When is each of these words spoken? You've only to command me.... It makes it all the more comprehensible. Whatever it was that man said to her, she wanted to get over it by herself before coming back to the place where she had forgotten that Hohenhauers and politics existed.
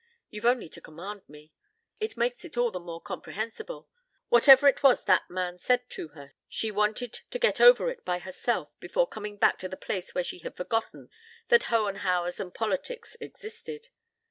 You've 0.31 0.47
only 0.47 0.67
to 0.69 0.81
command 0.81 1.29
me.... 1.29 1.53
It 1.99 2.17
makes 2.17 2.43
it 2.43 2.57
all 2.57 2.71
the 2.71 2.79
more 2.79 2.99
comprehensible. 2.99 3.87
Whatever 4.29 4.67
it 4.67 4.81
was 4.81 5.03
that 5.03 5.29
man 5.29 5.59
said 5.59 5.87
to 5.91 6.07
her, 6.17 6.33
she 6.49 6.71
wanted 6.71 7.19
to 7.29 7.37
get 7.37 7.61
over 7.61 7.87
it 7.91 8.03
by 8.03 8.17
herself 8.17 8.71
before 8.79 9.07
coming 9.07 9.37
back 9.37 9.59
to 9.59 9.69
the 9.69 9.77
place 9.77 10.15
where 10.15 10.23
she 10.23 10.39
had 10.39 10.57
forgotten 10.57 11.11
that 11.49 11.65
Hohenhauers 11.65 12.39
and 12.39 12.51
politics 12.51 13.15
existed. 13.21 13.89